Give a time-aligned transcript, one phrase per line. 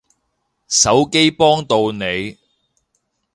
[0.67, 2.39] 手機幫到你